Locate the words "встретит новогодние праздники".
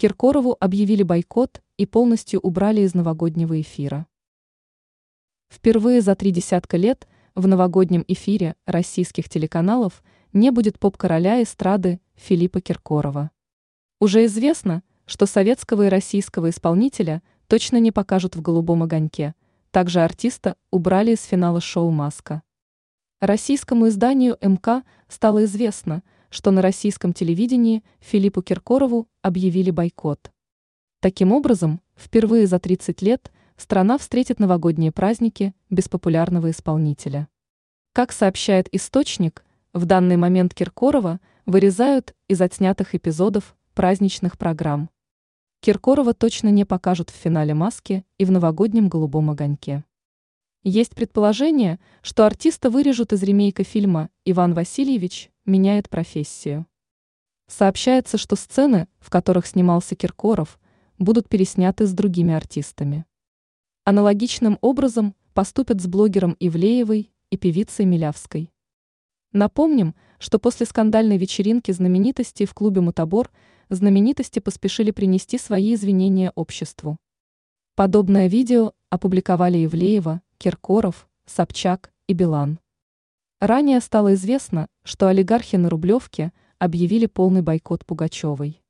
33.98-35.54